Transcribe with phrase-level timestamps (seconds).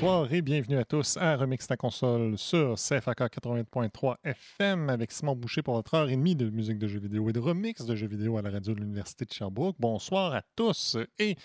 [0.00, 5.36] Bonsoir et bienvenue à tous à Remix ta console sur CFAK 88.3 FM avec Simon
[5.36, 7.94] Boucher pour votre heure et demie de musique de jeux vidéo et de remix de
[7.94, 9.76] jeux vidéo à la radio de l'Université de Sherbrooke.
[9.78, 11.36] Bonsoir à tous et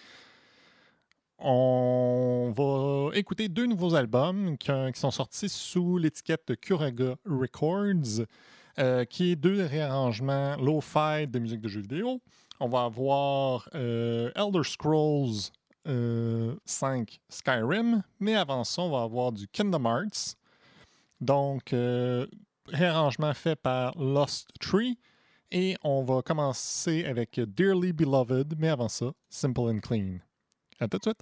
[1.38, 8.26] on va écouter deux nouveaux albums qui, qui sont sortis sous l'étiquette de Curaga Records,
[8.80, 12.22] euh, qui est deux réarrangements low-fi de musique de jeux vidéo.
[12.62, 15.52] On va avoir euh, Elder Scrolls
[15.88, 20.36] euh, 5 Skyrim, mais avant ça, on va avoir du Kingdom Hearts.
[21.22, 22.28] Donc, euh,
[22.68, 24.98] réarrangement fait par Lost Tree.
[25.52, 30.18] Et on va commencer avec Dearly Beloved, mais avant ça, Simple and Clean.
[30.80, 31.22] À tout de suite.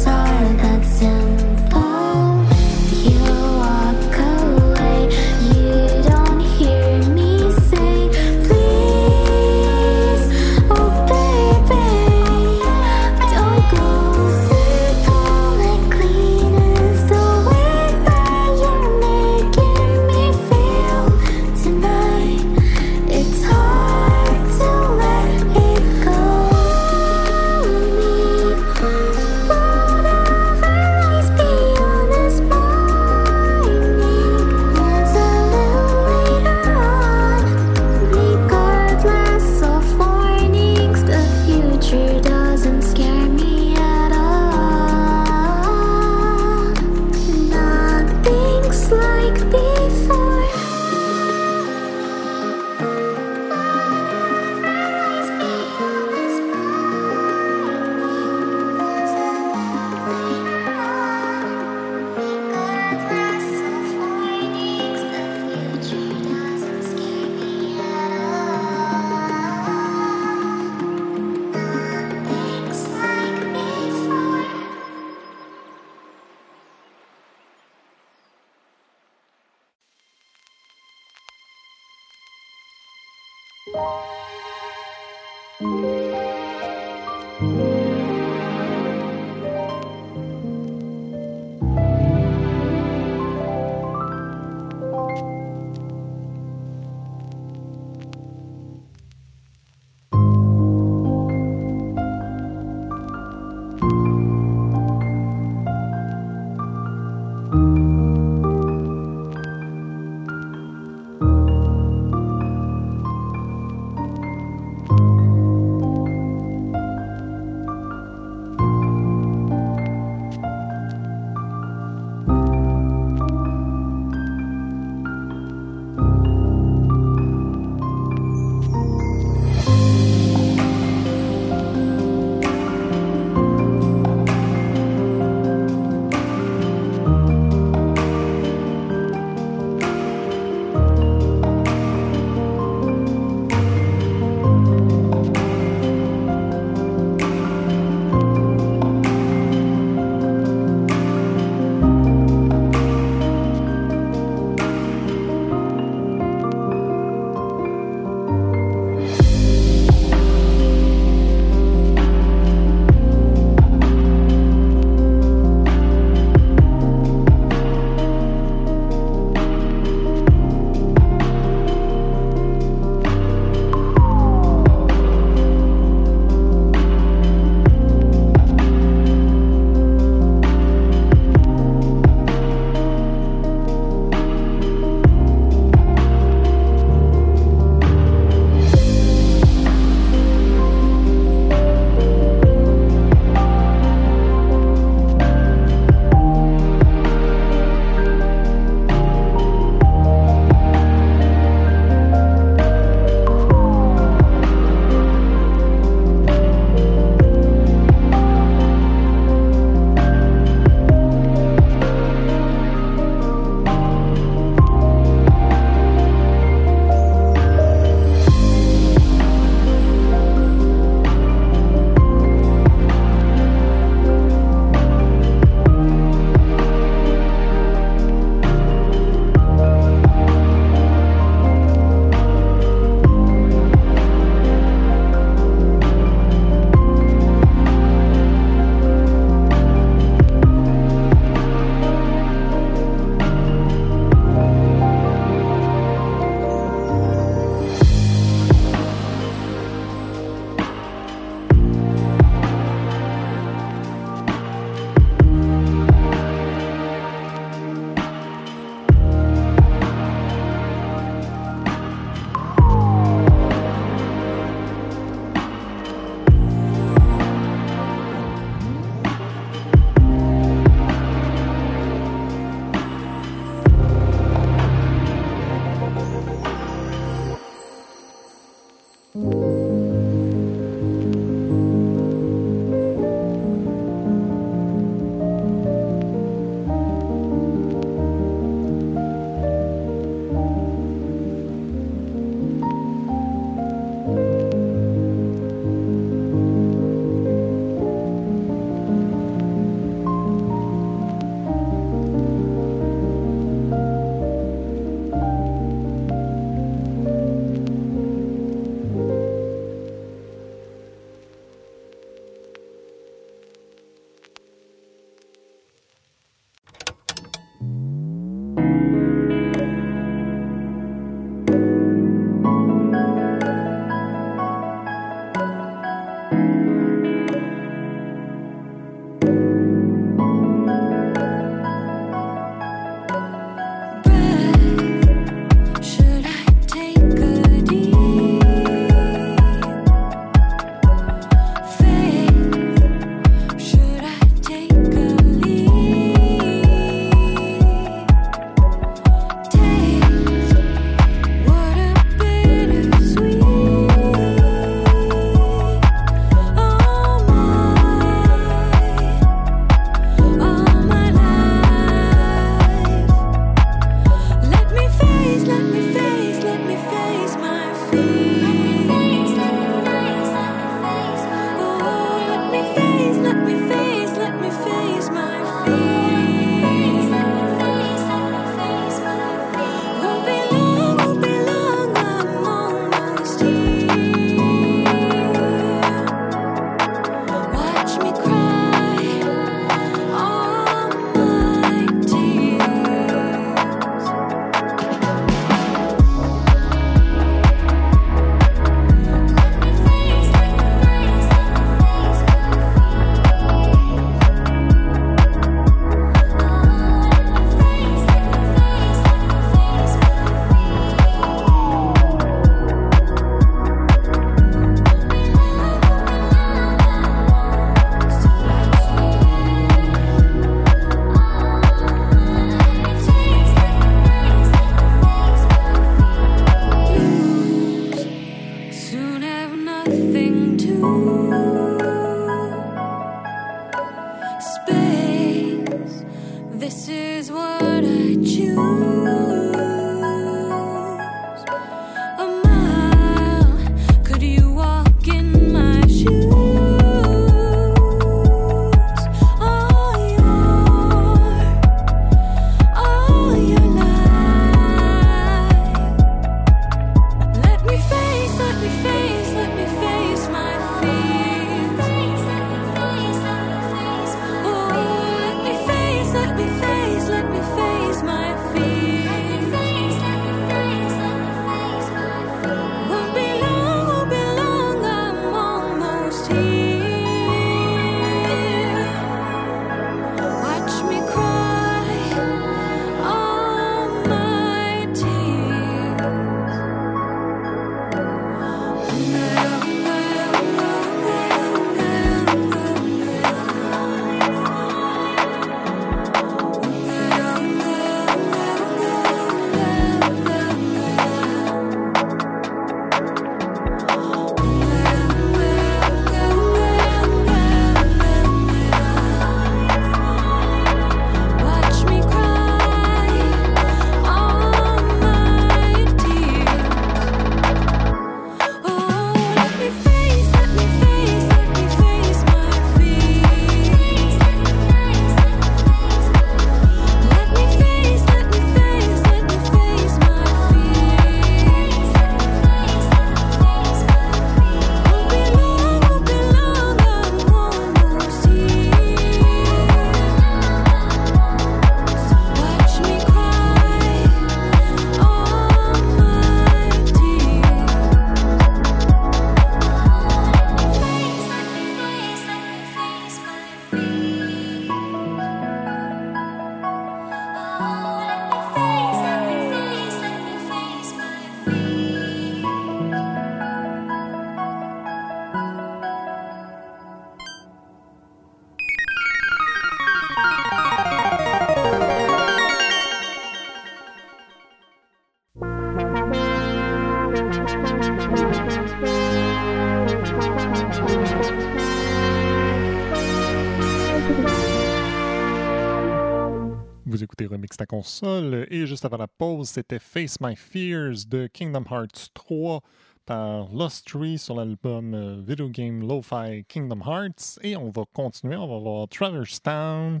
[587.66, 592.60] Console et juste avant la pause, c'était Face My Fears de Kingdom Hearts 3
[593.04, 597.38] par Lost Tree sur l'album euh, Video Game Lo-Fi Kingdom Hearts.
[597.42, 600.00] Et on va continuer, on va voir Traverse Town.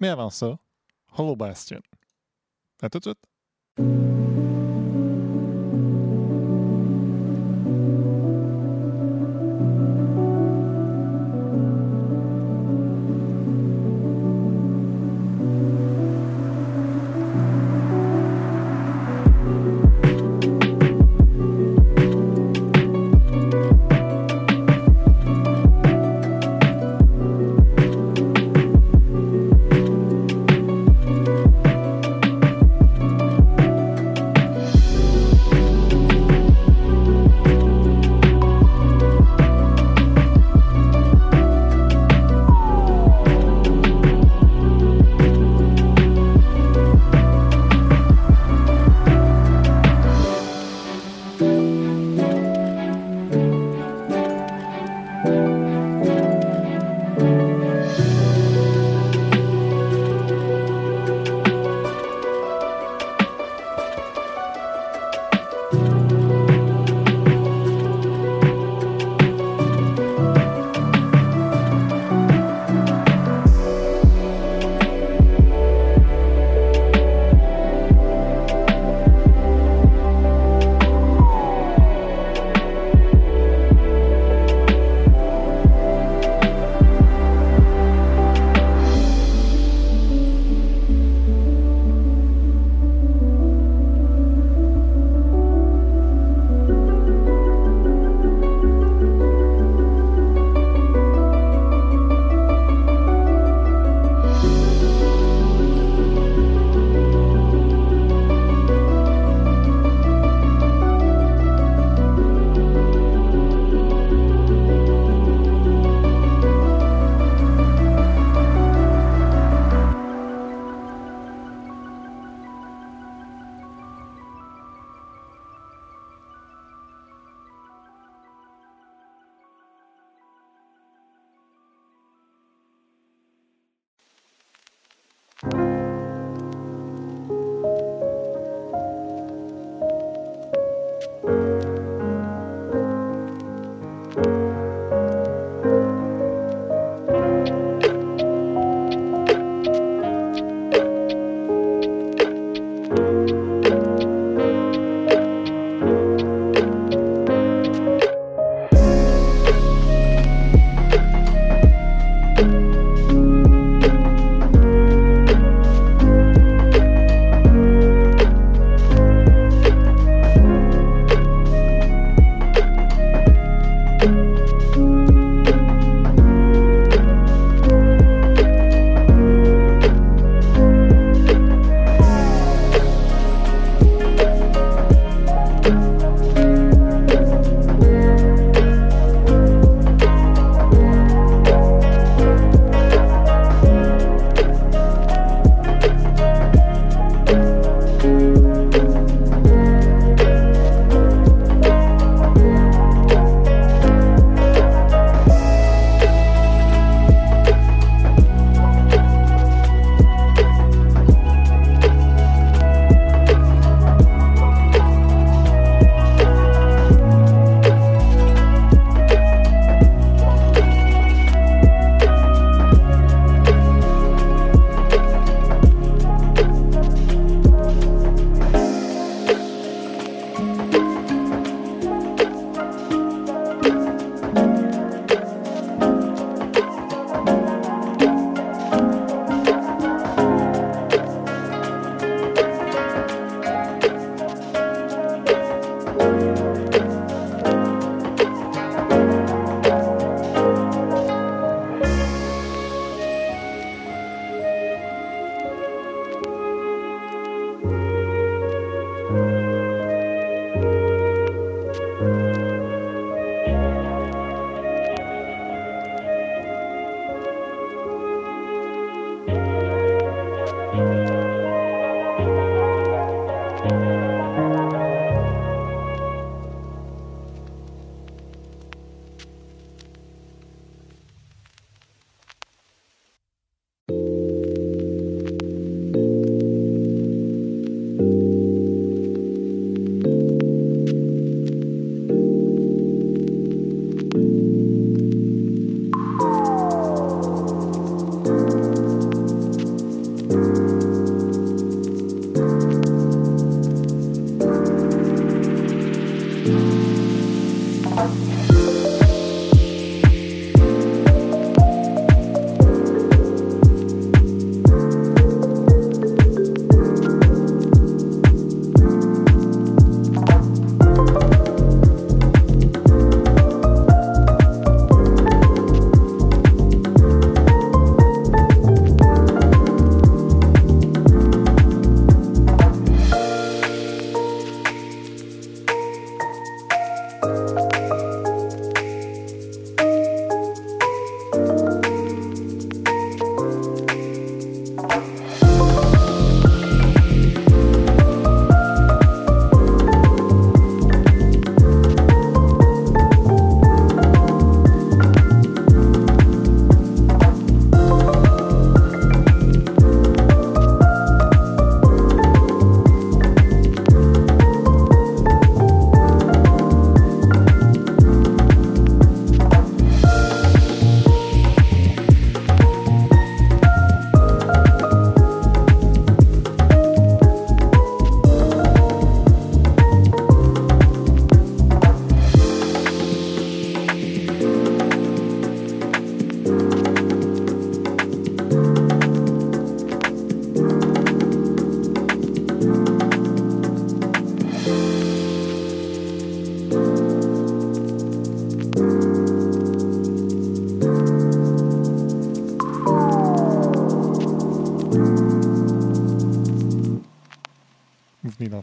[0.00, 0.56] Mais avant ça,
[1.16, 1.80] Hollow Bastion.
[2.82, 4.17] À tout de suite.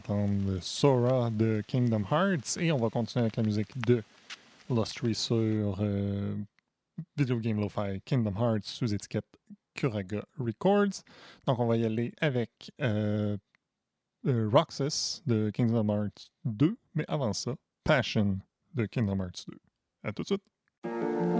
[0.08, 4.02] Venez d'entendre Sora de Kingdom Hearts et on va continuer avec la musique de
[4.68, 6.34] Lustry sur euh,
[7.16, 9.26] Video Game Lo-Fi Kingdom Hearts sous étiquette
[9.74, 11.02] Kuraga Records.
[11.46, 13.36] Donc on va y aller avec euh,
[14.26, 18.38] euh, Roxas de Kingdom Hearts 2, mais avant ça, Passion
[18.74, 19.58] de Kingdom Hearts 2.
[20.04, 21.35] À tout de suite.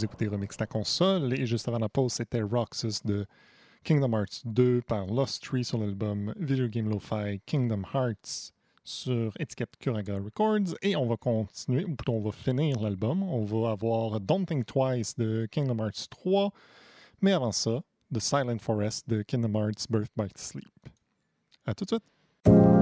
[0.00, 3.26] Vous écoutez Remix la console et juste avant la pause, c'était Roxas de
[3.84, 9.76] Kingdom Hearts 2 par Lost Tree sur l'album Video Game Lo-Fi Kingdom Hearts sur étiquette
[9.78, 13.22] Kuraga Records et on va continuer, ou plutôt on va finir l'album.
[13.24, 16.50] On va avoir Don't Think Twice de Kingdom Hearts 3,
[17.20, 20.64] mais avant ça, The Silent Forest de Kingdom Hearts Birth by Sleep.
[21.66, 22.79] À tout de suite!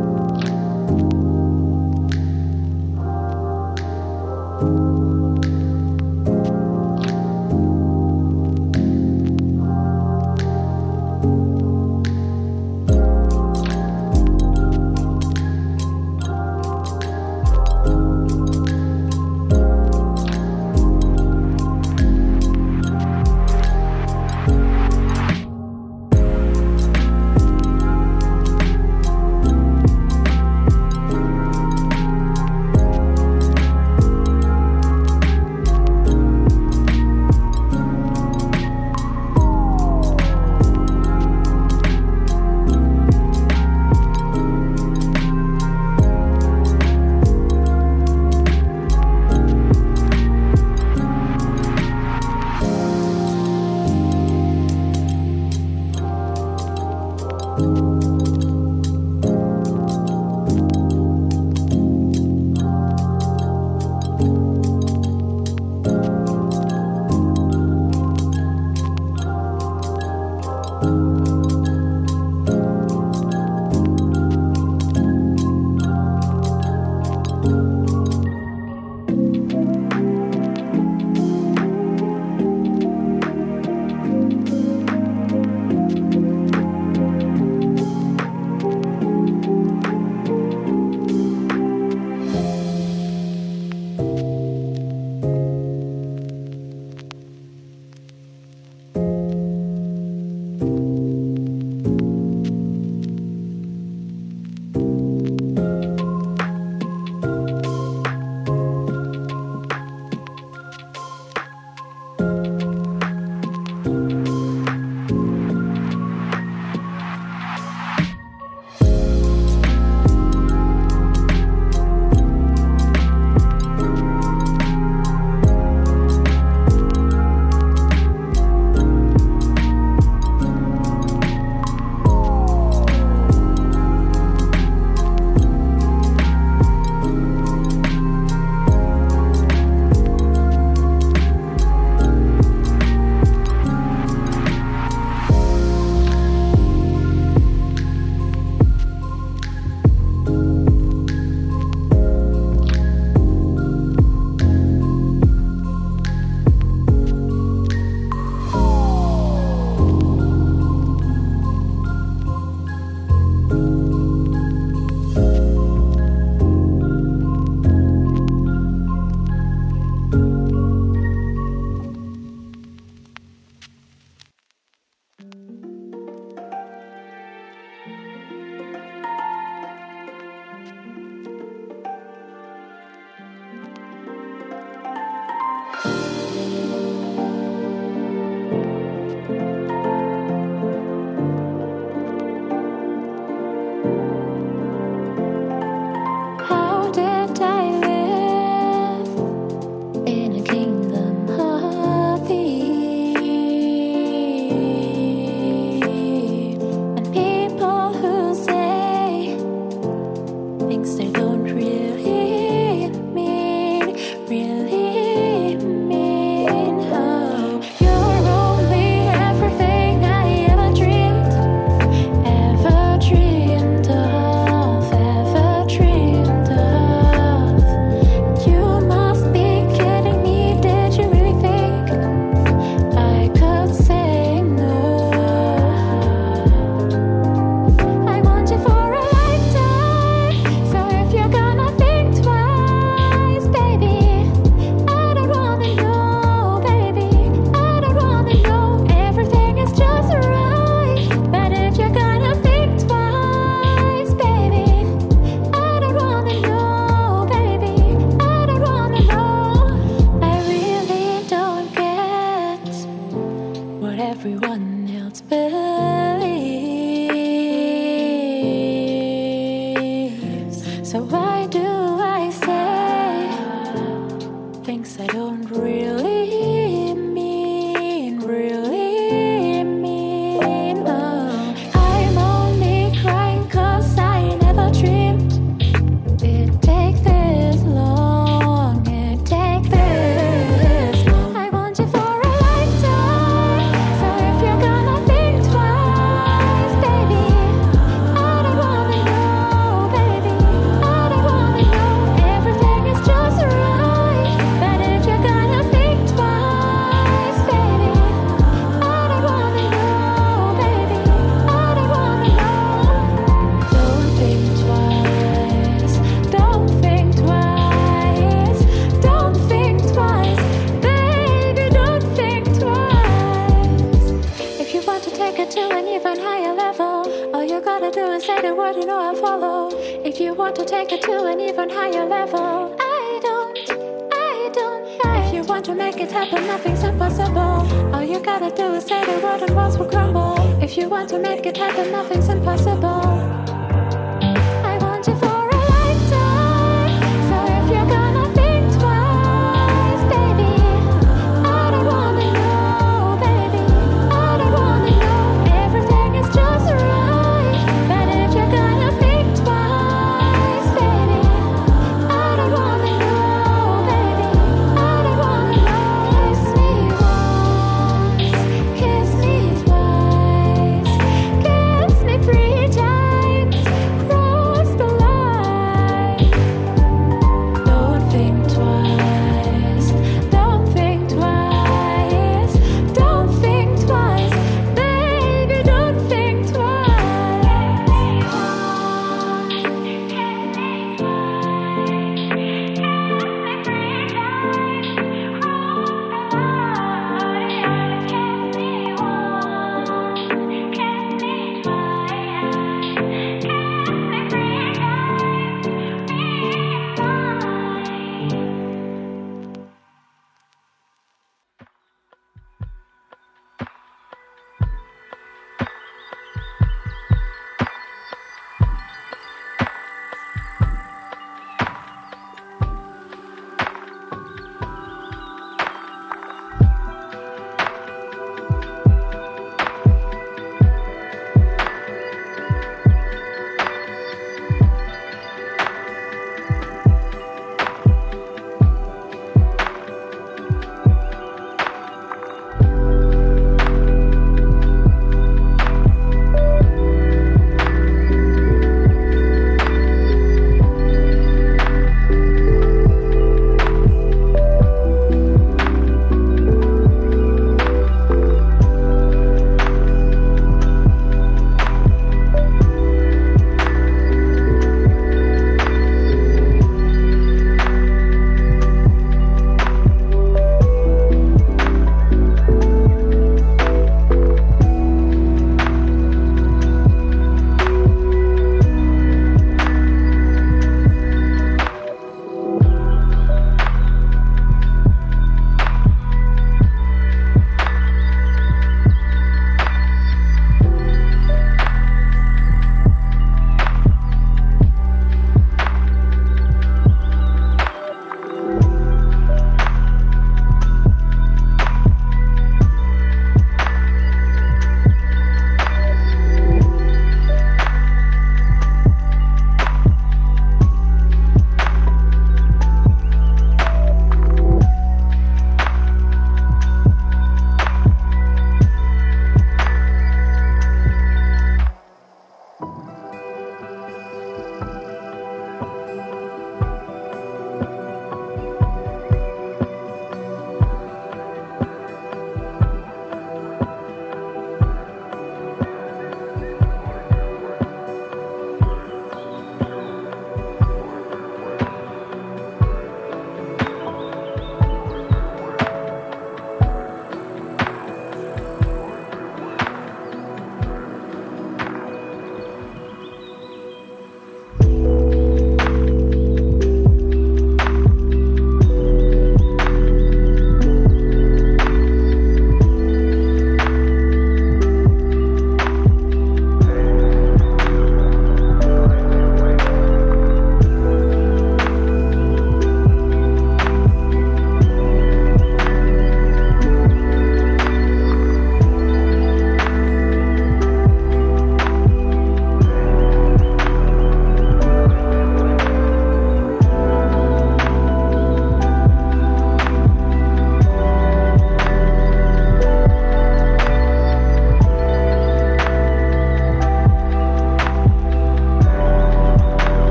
[264.19, 264.68] everyone.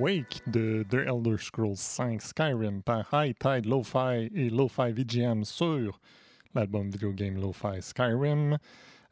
[0.00, 6.00] Awake de The Elder Scrolls 5 Skyrim par High Tide Lo-Fi et Lo-Fi VGM sur
[6.54, 8.56] l'album Video Game Lo-Fi Skyrim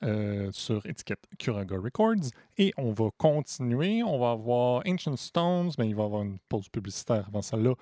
[0.02, 2.30] euh, sur étiquette Curaga Records.
[2.56, 4.02] Et on va continuer.
[4.02, 7.74] On va avoir Ancient Stones, mais il va y avoir une pause publicitaire avant celle-là.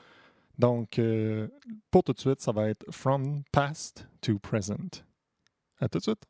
[0.59, 1.47] Donc, euh,
[1.93, 5.05] pour tout de suite, ça va être From Past to Present.
[5.79, 6.25] À tout de suite.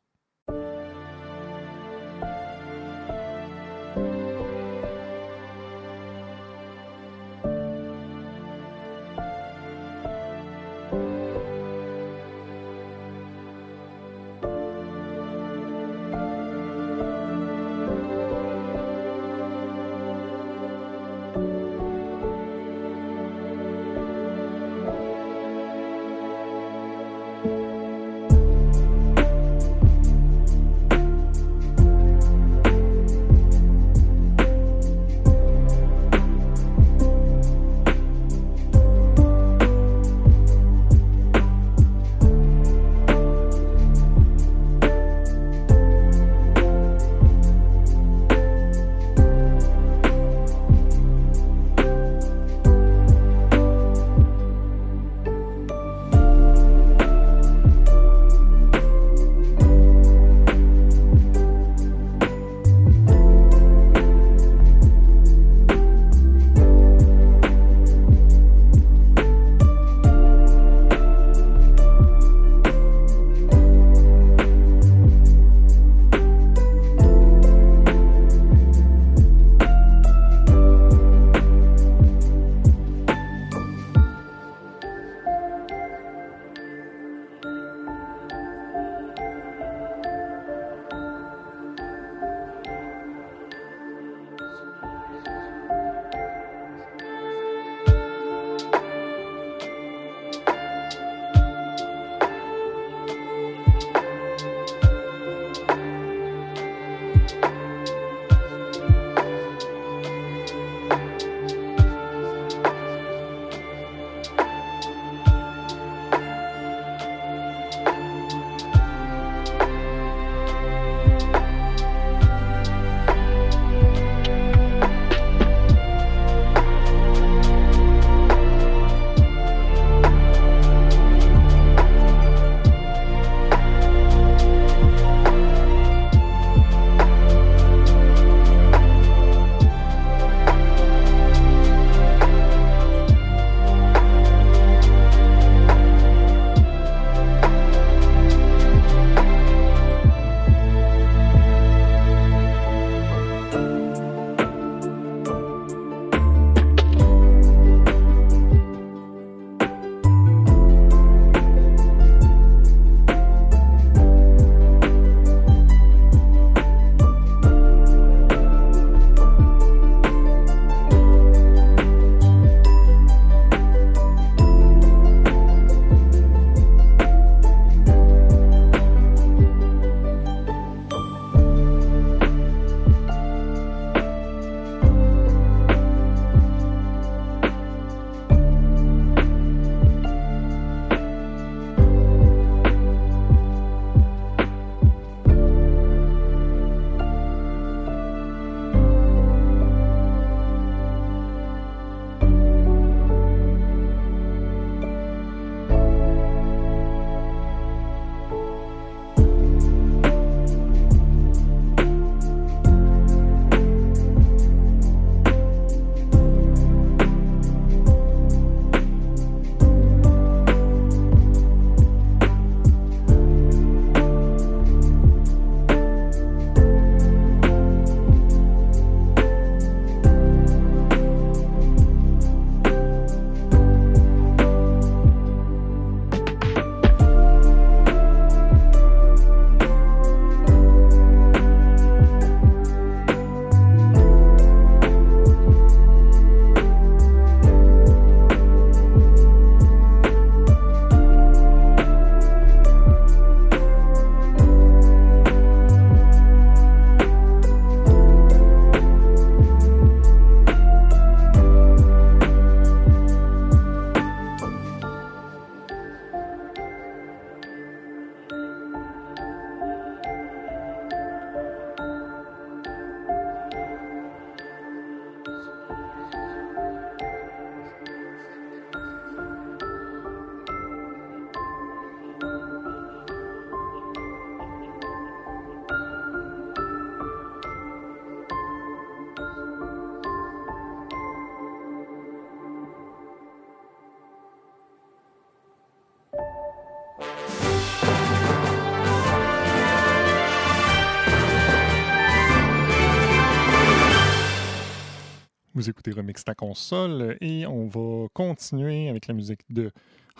[305.67, 309.69] Vous écoutez Remix ta console et on va continuer avec la musique de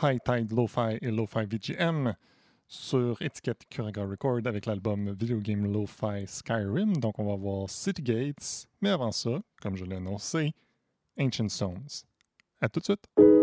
[0.04, 2.14] High Tide Lo-Fi et Lo-Fi VGM
[2.68, 6.98] sur étiquette Kuraga Record avec l'album Video Game Lo-Fi Skyrim.
[6.98, 10.52] Donc on va voir City Gates, mais avant ça, comme je l'ai annoncé,
[11.18, 11.88] Ancient Stones.
[12.60, 13.37] À tout de suite!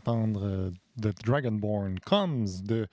[0.00, 0.70] Venez d'entendre euh,
[1.00, 2.86] The Dragonborn Comes de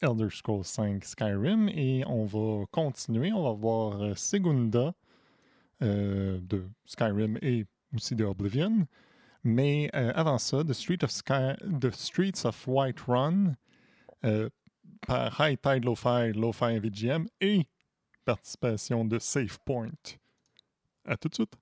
[0.00, 3.32] Elder Scrolls 5 Skyrim et on va continuer.
[3.32, 4.94] On va voir euh, Segunda
[5.82, 8.86] euh, de Skyrim et aussi de Oblivion.
[9.44, 13.54] Mais avant ça, The, The Streets of Whiterun
[14.24, 14.50] euh,
[15.06, 17.66] par High Tide Lo-Fi, Lo-Fi VGM et
[18.24, 20.18] participation de Save Point.
[21.04, 21.56] À tout de suite.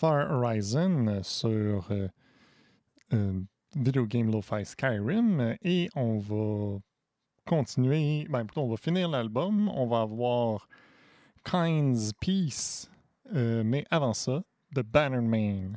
[0.00, 2.08] Far Horizon sur euh,
[3.12, 3.38] euh,
[3.76, 6.78] Video Game Lo-Fi Skyrim et on va
[7.44, 9.68] continuer, ben plutôt on va finir l'album.
[9.68, 10.66] On va avoir
[11.44, 12.90] Kind's Peace,
[13.34, 14.42] euh, mais avant ça,
[14.74, 15.76] The Bannerman.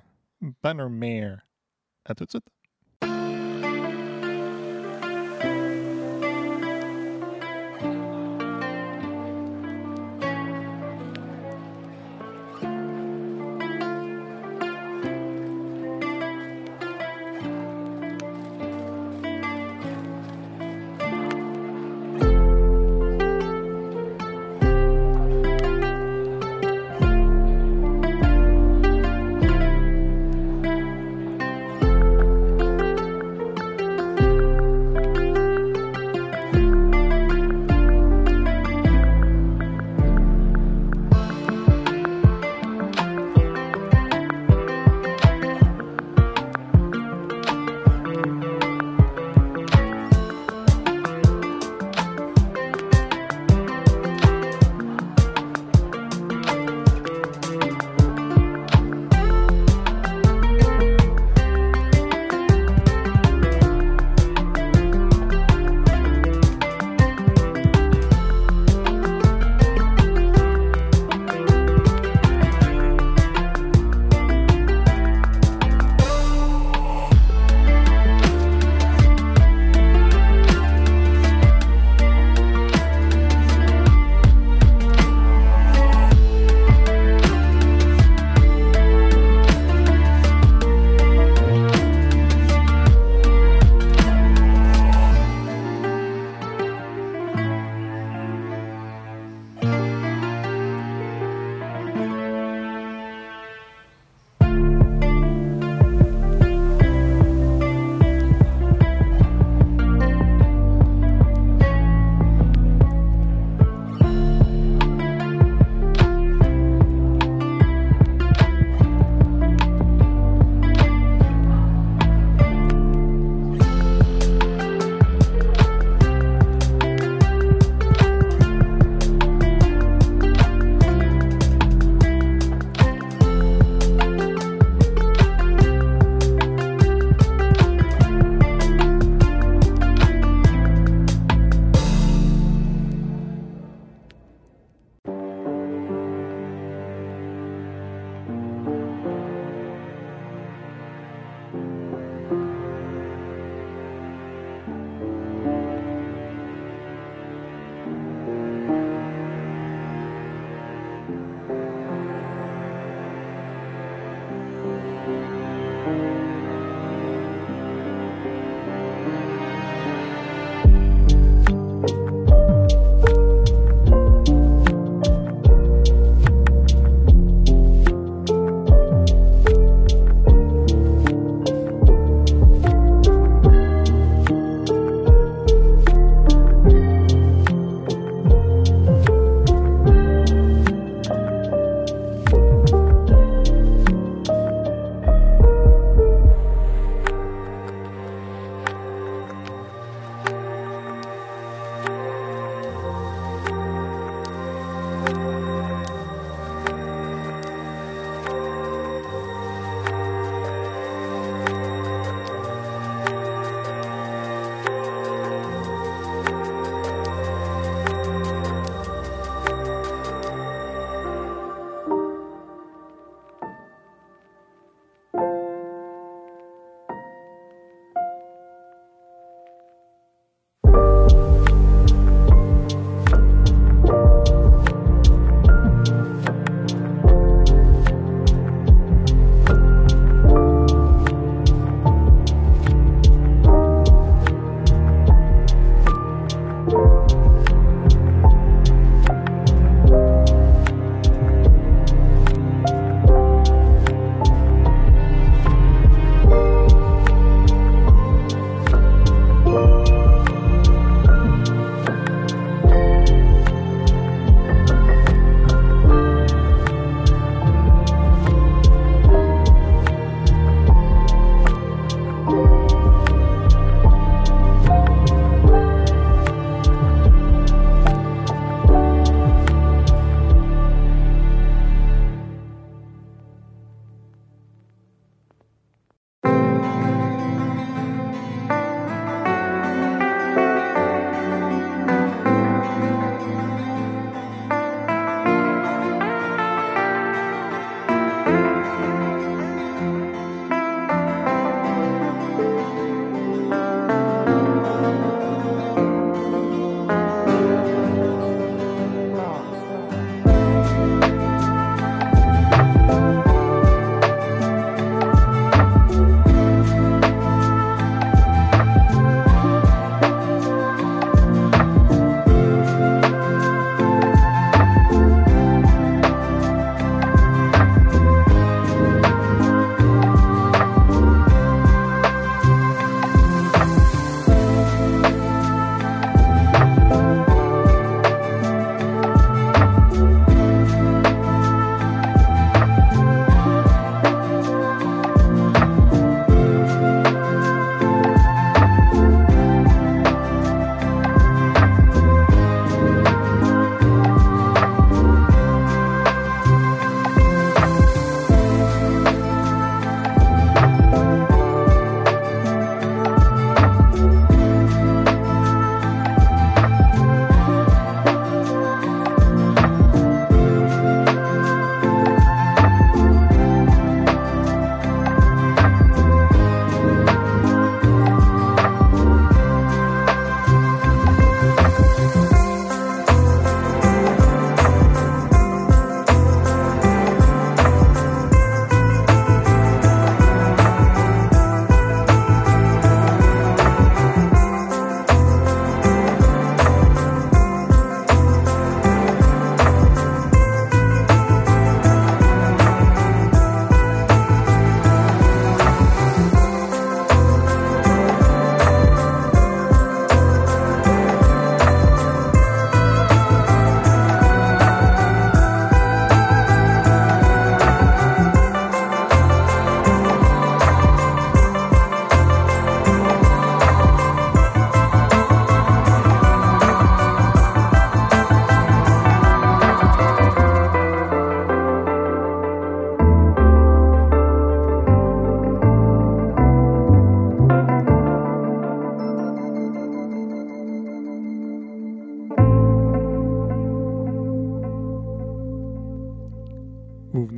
[0.62, 1.40] Bannermare.
[2.06, 2.48] À tout de suite.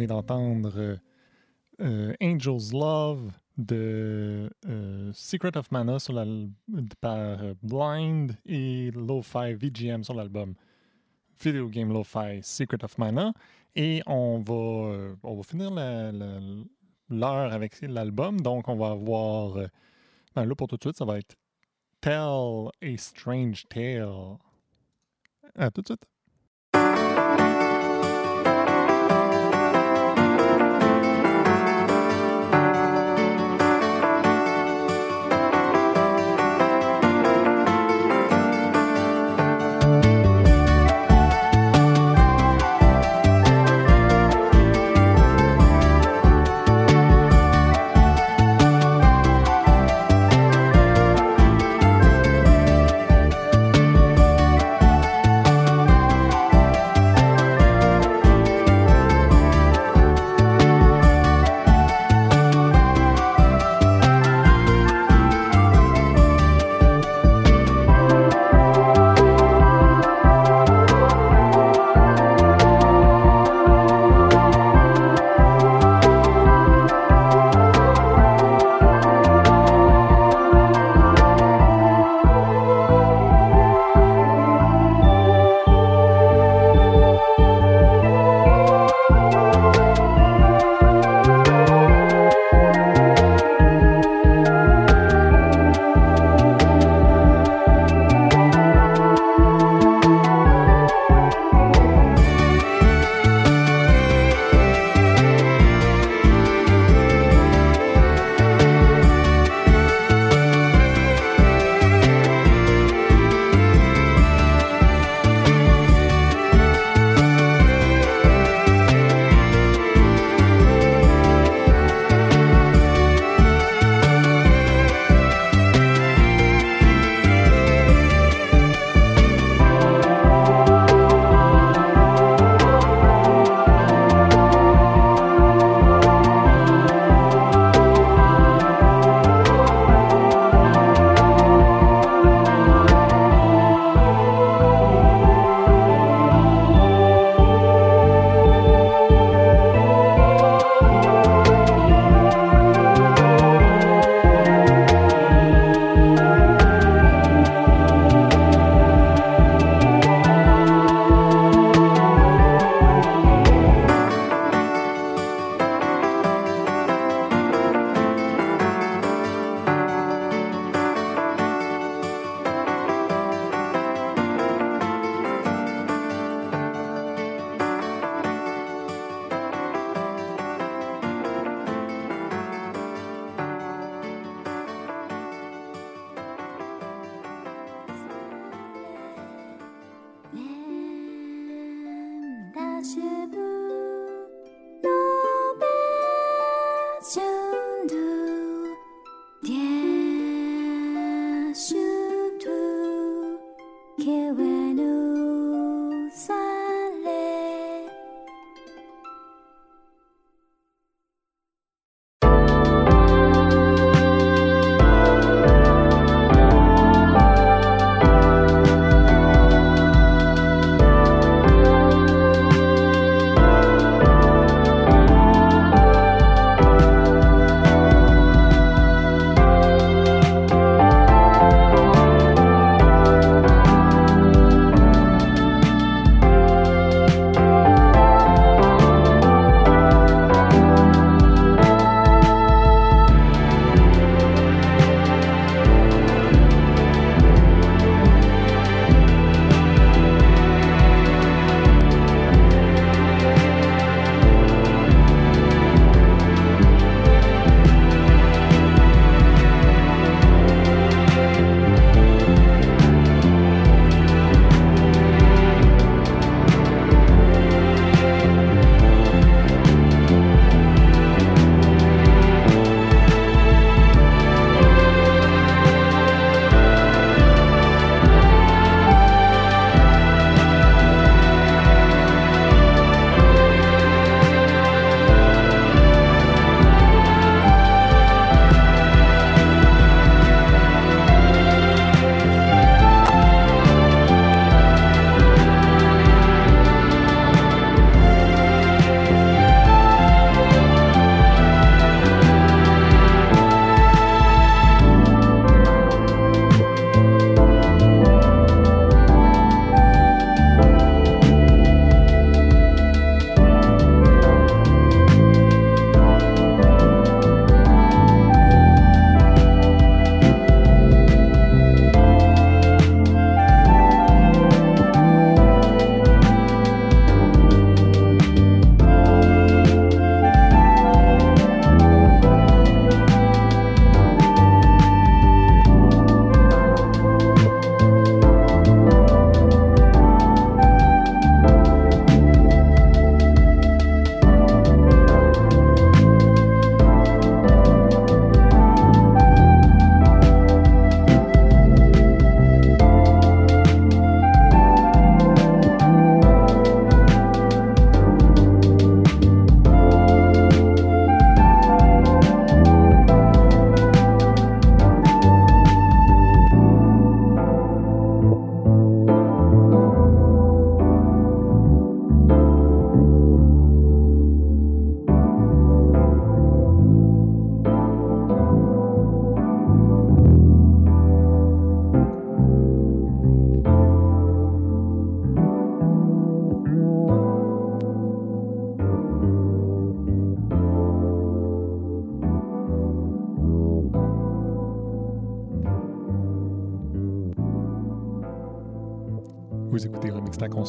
[0.07, 0.97] D'entendre euh,
[1.81, 6.49] euh, Angel's Love de euh, Secret of Mana sur l'al-
[7.01, 10.53] par Blind et Lo-Fi VGM sur l'album
[11.41, 13.33] Video Game Lo-Fi Secret of Mana.
[13.75, 16.39] Et on va, on va finir la- la-
[17.09, 18.39] l'heure avec l'album.
[18.41, 19.57] Donc, on va avoir.
[20.35, 21.35] ben là, pour tout de suite, ça va être
[22.01, 24.37] Tell a Strange Tale.
[25.73, 27.04] Tout de suite.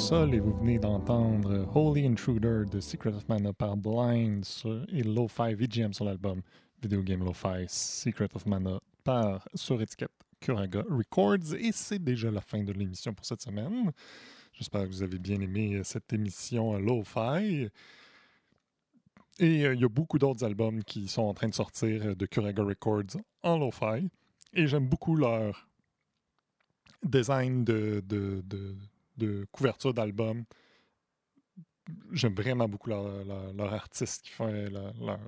[0.08, 5.02] Console et vous venez d'entendre Holy Intruder de Secret of Mana par Blind sur- et
[5.02, 6.42] Lo-Fi VGM sur l'album
[6.80, 11.54] Video Game Lo-Fi Secret of Mana par sur étiquette Kuraga Records.
[11.58, 13.90] Et c'est déjà la fin de l'émission pour cette semaine.
[14.52, 17.68] J'espère que vous avez bien aimé euh, cette émission euh, Lo-Fi.
[19.40, 22.26] Et euh, il y a beaucoup d'autres albums qui sont en train de sortir de
[22.26, 24.08] Kuraga Records en Lo-Fi.
[24.52, 25.68] Et j'aime beaucoup leur
[27.02, 28.76] design de, de, de-
[29.16, 30.44] de couverture d'album.
[32.12, 33.24] J'aime vraiment beaucoup leur,
[33.54, 35.20] leur, artiste qui fait leur-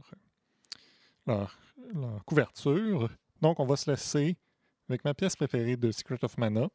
[1.27, 3.09] leur couverture.
[3.41, 4.37] Donc, on va se laisser
[4.89, 6.69] avec ma pièce préférée de Secret of Mana,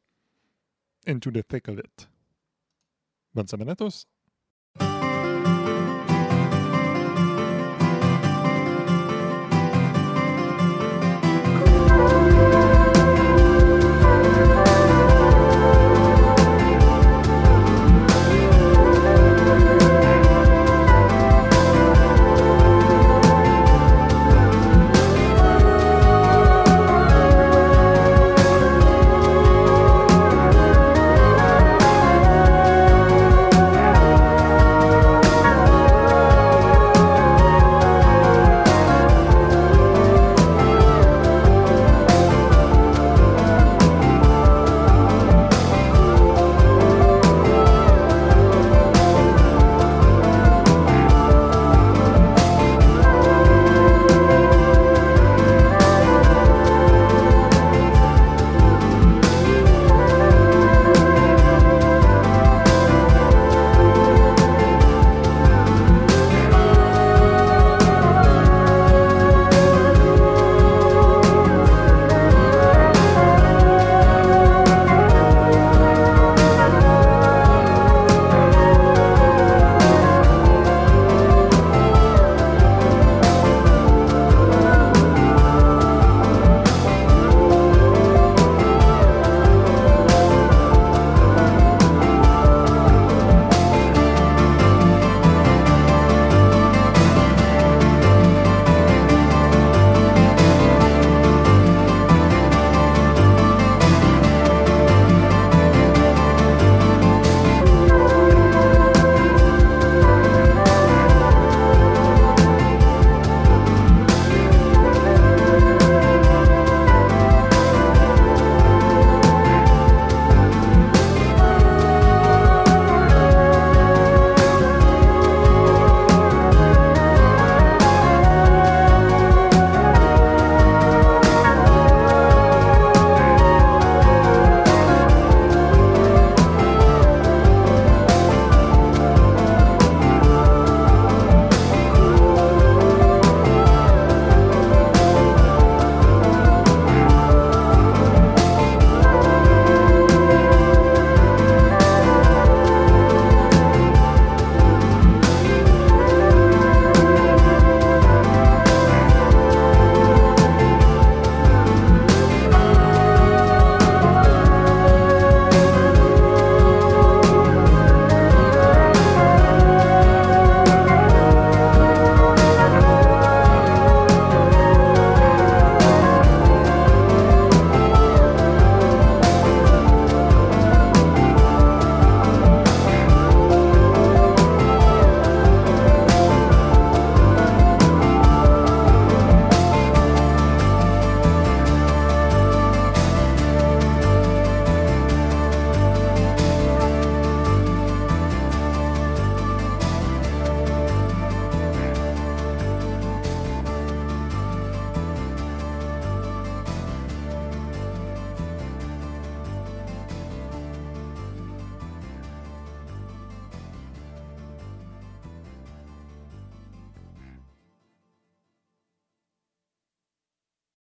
[1.07, 2.10] Into the Thick of It.
[3.34, 4.06] Bonne semaine à tous!